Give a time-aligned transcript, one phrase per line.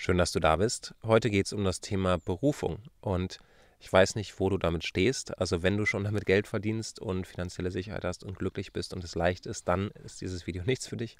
[0.00, 0.94] Schön, dass du da bist.
[1.02, 3.40] Heute geht es um das Thema Berufung und
[3.80, 5.36] ich weiß nicht, wo du damit stehst.
[5.40, 9.02] Also wenn du schon damit Geld verdienst und finanzielle Sicherheit hast und glücklich bist und
[9.02, 11.16] es leicht ist, dann ist dieses Video nichts für dich.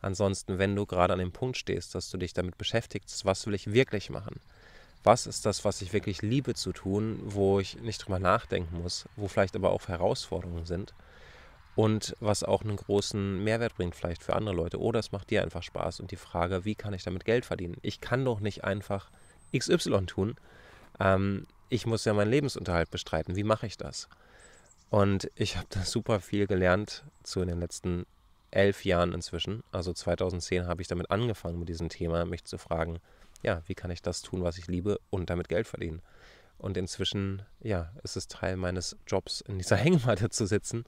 [0.00, 3.54] Ansonsten, wenn du gerade an dem Punkt stehst, dass du dich damit beschäftigst, was will
[3.54, 4.38] ich wirklich machen?
[5.02, 9.06] Was ist das, was ich wirklich liebe zu tun, wo ich nicht drüber nachdenken muss,
[9.16, 10.94] wo vielleicht aber auch Herausforderungen sind?
[11.80, 14.78] Und was auch einen großen Mehrwert bringt vielleicht für andere Leute.
[14.78, 17.78] Oder es macht dir einfach Spaß und die Frage, wie kann ich damit Geld verdienen?
[17.80, 19.10] Ich kann doch nicht einfach
[19.56, 20.36] XY tun.
[20.98, 23.34] Ähm, ich muss ja meinen Lebensunterhalt bestreiten.
[23.34, 24.10] Wie mache ich das?
[24.90, 28.04] Und ich habe da super viel gelernt zu in den letzten
[28.50, 29.62] elf Jahren inzwischen.
[29.72, 32.98] Also 2010 habe ich damit angefangen mit diesem Thema, mich zu fragen,
[33.42, 36.02] ja, wie kann ich das tun, was ich liebe und damit Geld verdienen?
[36.58, 40.84] Und inzwischen, ja, ist es Teil meines Jobs, in dieser Hängematte zu sitzen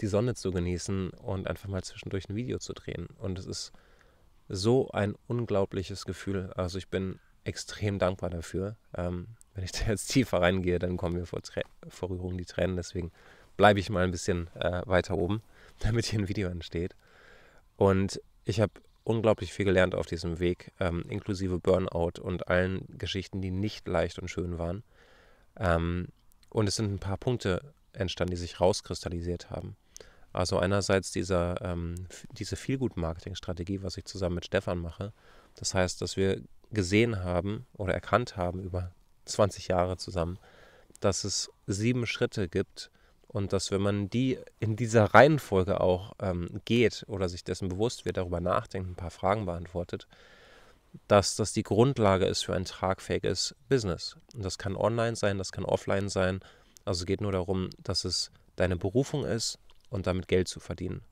[0.00, 3.08] die Sonne zu genießen und einfach mal zwischendurch ein Video zu drehen.
[3.18, 3.72] Und es ist
[4.48, 6.52] so ein unglaubliches Gefühl.
[6.56, 8.76] Also ich bin extrem dankbar dafür.
[8.96, 11.40] Ähm, wenn ich da jetzt tiefer reingehe, dann kommen mir vor,
[11.88, 12.76] vor Rührung die Tränen.
[12.76, 13.12] Deswegen
[13.56, 15.42] bleibe ich mal ein bisschen äh, weiter oben,
[15.80, 16.96] damit hier ein Video entsteht.
[17.76, 18.72] Und ich habe
[19.04, 24.18] unglaublich viel gelernt auf diesem Weg, ähm, inklusive Burnout und allen Geschichten, die nicht leicht
[24.18, 24.82] und schön waren.
[25.56, 26.08] Ähm,
[26.48, 29.76] und es sind ein paar Punkte entstanden, die sich rauskristallisiert haben.
[30.34, 31.94] Also einerseits dieser, ähm,
[32.32, 35.12] diese Feelgood-Marketing-Strategie, was ich zusammen mit Stefan mache.
[35.54, 38.90] Das heißt, dass wir gesehen haben oder erkannt haben über
[39.26, 40.38] 20 Jahre zusammen,
[40.98, 42.90] dass es sieben Schritte gibt
[43.28, 48.04] und dass wenn man die in dieser Reihenfolge auch ähm, geht oder sich dessen bewusst
[48.04, 50.08] wird, darüber nachdenkt, ein paar Fragen beantwortet,
[51.06, 54.16] dass das die Grundlage ist für ein tragfähiges Business.
[54.34, 56.40] Und das kann online sein, das kann offline sein.
[56.84, 59.58] Also geht nur darum, dass es deine Berufung ist
[59.94, 61.02] und damit Geld zu verdienen.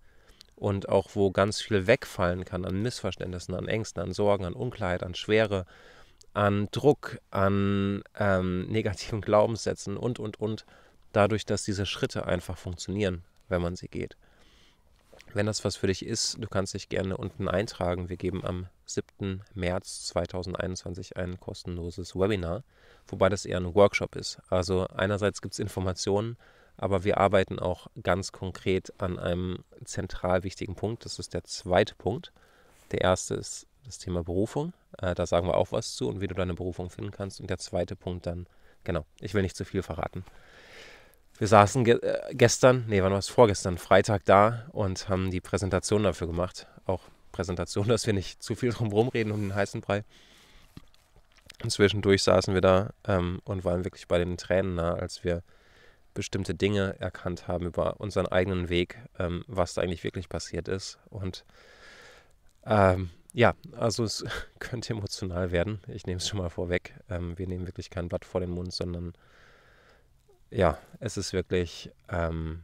[0.56, 5.02] Und auch wo ganz viel wegfallen kann an Missverständnissen, an Ängsten, an Sorgen, an Unklarheit,
[5.02, 5.66] an Schwere,
[6.34, 10.66] an Druck, an ähm, negativen Glaubenssätzen und, und, und,
[11.12, 14.16] dadurch, dass diese Schritte einfach funktionieren, wenn man sie geht.
[15.34, 18.08] Wenn das was für dich ist, du kannst dich gerne unten eintragen.
[18.08, 19.42] Wir geben am 7.
[19.54, 22.64] März 2021 ein kostenloses Webinar,
[23.06, 24.40] wobei das eher ein Workshop ist.
[24.48, 26.36] Also einerseits gibt es Informationen,
[26.82, 31.04] aber wir arbeiten auch ganz konkret an einem zentral wichtigen Punkt.
[31.04, 32.32] Das ist der zweite Punkt.
[32.90, 34.72] Der erste ist das Thema Berufung.
[34.98, 37.40] Äh, da sagen wir auch was zu und wie du deine Berufung finden kannst.
[37.40, 38.48] Und der zweite Punkt dann,
[38.82, 40.24] genau, ich will nicht zu viel verraten.
[41.38, 43.28] Wir saßen ge äh, gestern, nee, wann war es?
[43.28, 46.66] Vorgestern, Freitag da und haben die Präsentation dafür gemacht.
[46.84, 50.02] Auch Präsentation, dass wir nicht zu viel drum rumreden um den heißen Brei.
[51.62, 55.44] Und zwischendurch saßen wir da ähm, und waren wirklich bei den Tränen nah, als wir
[56.14, 60.98] bestimmte Dinge erkannt haben über unseren eigenen Weg, ähm, was da eigentlich wirklich passiert ist.
[61.10, 61.44] Und
[62.64, 64.24] ähm, ja, also es
[64.58, 65.80] könnte emotional werden.
[65.88, 66.94] Ich nehme es schon mal vorweg.
[67.08, 69.14] Ähm, wir nehmen wirklich kein Blatt vor den Mund, sondern
[70.50, 72.62] ja, es ist wirklich, ähm,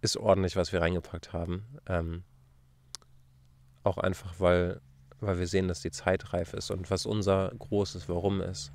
[0.00, 1.66] ist ordentlich, was wir reingepackt haben.
[1.86, 2.22] Ähm,
[3.82, 4.80] auch einfach, weil,
[5.18, 8.72] weil wir sehen, dass die Zeit reif ist und was unser großes Warum ist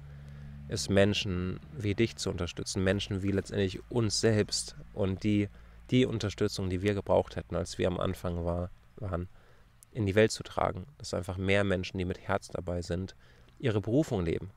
[0.69, 5.49] ist Menschen wie dich zu unterstützen, Menschen wie letztendlich uns selbst und die,
[5.91, 9.29] die Unterstützung, die wir gebraucht hätten, als wir am Anfang war, waren,
[9.91, 10.85] in die Welt zu tragen.
[10.97, 13.15] Dass einfach mehr Menschen, die mit Herz dabei sind,
[13.59, 14.51] ihre Berufung leben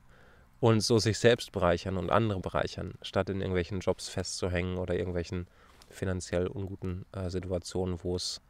[0.59, 5.47] und so sich selbst bereichern und andere bereichern, statt in irgendwelchen Jobs festzuhängen oder irgendwelchen
[5.89, 8.41] finanziell unguten äh, Situationen, wo es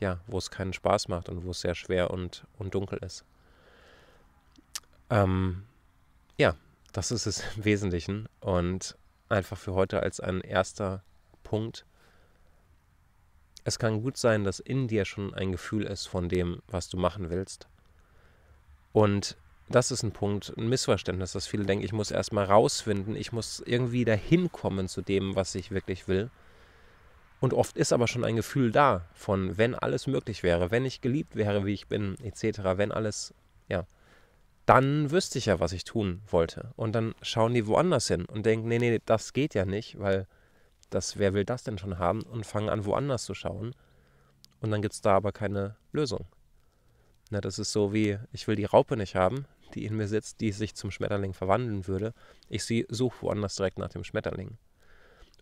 [0.00, 3.24] ja, wo es keinen Spaß macht und wo es sehr schwer und, und dunkel ist.
[5.10, 5.64] Ähm,
[6.36, 6.56] ja,
[6.94, 8.28] das ist es im Wesentlichen.
[8.40, 8.96] Und
[9.28, 11.02] einfach für heute als ein erster
[11.42, 11.84] Punkt.
[13.64, 16.96] Es kann gut sein, dass in dir schon ein Gefühl ist von dem, was du
[16.96, 17.68] machen willst.
[18.92, 19.36] Und
[19.68, 23.60] das ist ein Punkt, ein Missverständnis, dass viele denken, ich muss erstmal rausfinden, ich muss
[23.64, 26.30] irgendwie dahin kommen zu dem, was ich wirklich will.
[27.40, 31.00] Und oft ist aber schon ein Gefühl da von, wenn alles möglich wäre, wenn ich
[31.00, 33.34] geliebt wäre, wie ich bin, etc., wenn alles,
[33.68, 33.84] ja,
[34.66, 36.72] dann wüsste ich ja, was ich tun wollte.
[36.76, 40.26] Und dann schauen die woanders hin und denken, nee, nee, das geht ja nicht, weil
[40.90, 42.22] das, wer will das denn schon haben?
[42.22, 43.74] Und fangen an, woanders zu schauen.
[44.60, 46.26] Und dann gibt es da aber keine Lösung.
[47.30, 50.40] Na, das ist so wie, ich will die Raupe nicht haben, die in mir sitzt,
[50.40, 52.14] die sich zum Schmetterling verwandeln würde.
[52.48, 54.56] Ich suche woanders direkt nach dem Schmetterling.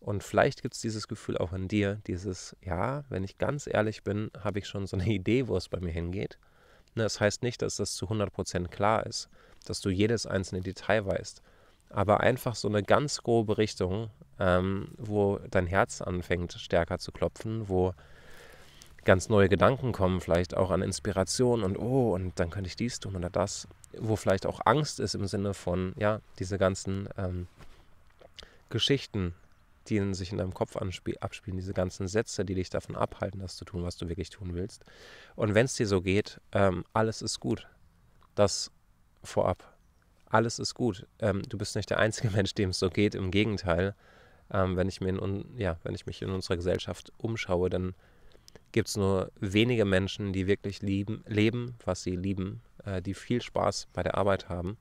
[0.01, 4.03] Und vielleicht gibt es dieses Gefühl auch in dir, dieses, ja, wenn ich ganz ehrlich
[4.03, 6.39] bin, habe ich schon so eine Idee, wo es bei mir hingeht.
[6.95, 9.29] Ne, das heißt nicht, dass das zu 100% klar ist,
[9.67, 11.43] dass du jedes einzelne Detail weißt,
[11.91, 17.69] aber einfach so eine ganz grobe Richtung, ähm, wo dein Herz anfängt stärker zu klopfen,
[17.69, 17.95] wo
[19.05, 23.01] ganz neue Gedanken kommen, vielleicht auch an Inspiration und oh, und dann könnte ich dies
[23.01, 23.67] tun oder das,
[23.99, 27.49] wo vielleicht auch Angst ist im Sinne von, ja, diese ganzen ähm,
[28.69, 29.35] Geschichten,
[29.89, 33.65] die sich in deinem Kopf abspielen, diese ganzen Sätze, die dich davon abhalten, das zu
[33.65, 34.85] tun, was du wirklich tun willst.
[35.35, 37.69] Und wenn es dir so geht, ähm, alles ist gut.
[38.35, 38.71] Das
[39.23, 39.77] vorab.
[40.27, 41.07] Alles ist gut.
[41.19, 43.15] Ähm, du bist nicht der einzige Mensch, dem es so geht.
[43.15, 43.95] Im Gegenteil,
[44.53, 47.95] ähm, wenn, ich mir in, ja, wenn ich mich in unserer Gesellschaft umschaue, dann
[48.73, 53.43] gibt es nur wenige Menschen, die wirklich lieben, leben, was sie lieben, äh, die viel
[53.43, 54.79] Spaß bei der Arbeit haben.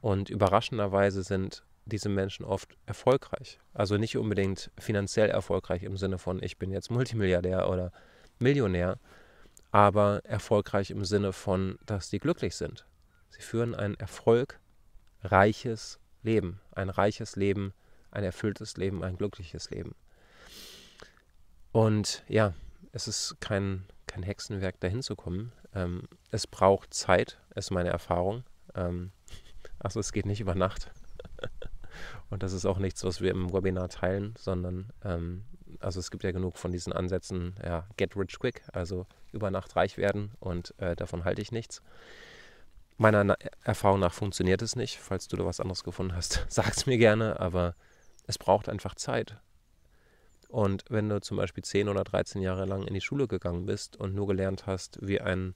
[0.00, 3.58] Und überraschenderweise sind diese Menschen oft erfolgreich.
[3.74, 7.92] Also nicht unbedingt finanziell erfolgreich im Sinne von, ich bin jetzt Multimilliardär oder
[8.38, 8.98] Millionär,
[9.70, 12.86] aber erfolgreich im Sinne von, dass sie glücklich sind.
[13.30, 17.72] Sie führen ein erfolgreiches Leben, ein reiches Leben,
[18.10, 19.94] ein erfülltes Leben, ein glückliches Leben.
[21.72, 22.52] Und ja,
[22.92, 25.52] es ist kein, kein Hexenwerk, dahin zu kommen.
[25.74, 28.44] Ähm, es braucht Zeit, ist meine Erfahrung.
[28.74, 29.12] Ähm,
[29.78, 30.90] also es geht nicht über Nacht.
[32.30, 35.44] Und das ist auch nichts, was wir im Webinar teilen, sondern ähm,
[35.80, 39.76] also es gibt ja genug von diesen Ansätzen, ja, get rich quick, also über Nacht
[39.76, 41.82] reich werden und äh, davon halte ich nichts.
[42.98, 44.98] Meiner Na Erfahrung nach funktioniert es nicht.
[44.98, 47.74] Falls du da was anderes gefunden hast, sag es mir gerne, aber
[48.26, 49.36] es braucht einfach Zeit.
[50.48, 53.96] Und wenn du zum Beispiel 10 oder 13 Jahre lang in die Schule gegangen bist
[53.96, 55.54] und nur gelernt hast, wie ein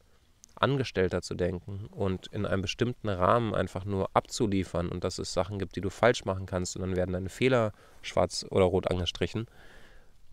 [0.61, 5.59] Angestellter zu denken und in einem bestimmten Rahmen einfach nur abzuliefern und dass es Sachen
[5.59, 7.73] gibt, die du falsch machen kannst und dann werden deine Fehler
[8.03, 9.47] schwarz oder rot angestrichen,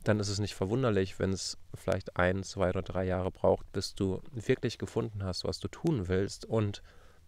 [0.04, 3.96] dann ist es nicht verwunderlich, wenn es vielleicht ein, zwei oder drei Jahre braucht, bis
[3.96, 6.82] du wirklich gefunden hast, was du tun willst und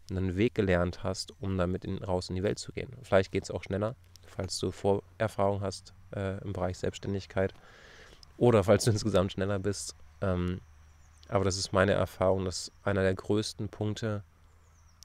[0.10, 2.90] einen Weg gelernt hast, um damit in, raus in die Welt zu gehen.
[3.02, 3.96] Vielleicht geht es auch schneller,
[4.28, 7.54] falls du Vorerfahrung hast äh, im Bereich Selbstständigkeit
[8.38, 9.96] oder falls du insgesamt schneller bist.
[10.22, 10.60] Ähm,
[11.28, 14.24] aber das ist meine Erfahrung, dass einer der größten Punkte,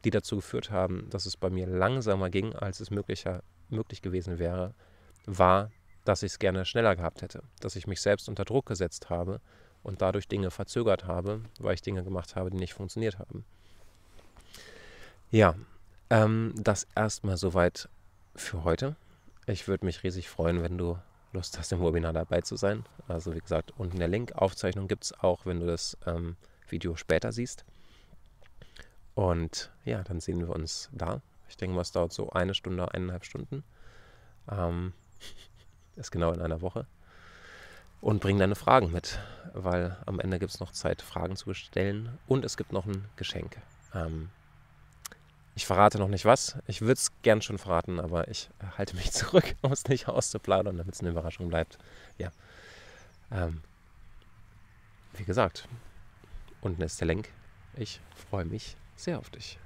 [0.05, 4.39] die dazu geführt haben, dass es bei mir langsamer ging, als es möglicher, möglich gewesen
[4.39, 4.75] wäre,
[5.27, 5.71] war,
[6.05, 7.43] dass ich es gerne schneller gehabt hätte.
[7.61, 9.41] Dass ich mich selbst unter Druck gesetzt habe
[9.83, 13.45] und dadurch Dinge verzögert habe, weil ich Dinge gemacht habe, die nicht funktioniert haben.
[15.31, 15.55] Ja,
[16.11, 17.89] ähm, das erstmal soweit
[18.35, 18.97] für heute.
[19.47, 20.99] Ich würde mich riesig freuen, wenn du
[21.33, 22.85] Lust hast, im Webinar dabei zu sein.
[23.07, 24.33] Also wie gesagt, unten der Link.
[24.33, 26.37] Aufzeichnung gibt es auch, wenn du das ähm,
[26.69, 27.65] Video später siehst.
[29.15, 31.21] Und ja, dann sehen wir uns da.
[31.49, 33.65] Ich denke mal, es dauert so eine Stunde, eineinhalb Stunden.
[34.51, 34.93] Ähm,
[35.97, 36.87] ist genau in einer Woche.
[38.01, 39.19] Und bring deine Fragen mit,
[39.53, 42.19] weil am Ende gibt es noch Zeit, Fragen zu stellen.
[42.27, 43.59] Und es gibt noch ein Geschenk.
[43.95, 44.31] Ähm,
[45.71, 46.57] verrate noch nicht was.
[46.67, 50.77] Ich würde es gern schon verraten, aber ich halte mich zurück, um es nicht auszuplaudern,
[50.77, 51.79] damit es eine Überraschung bleibt.
[52.19, 52.33] Ja.
[53.31, 53.63] Ähm,
[55.13, 55.69] wie gesagt,
[56.61, 57.29] unten ist der Link.
[57.77, 58.01] Ich
[58.31, 59.61] freue mich sehr auf dich.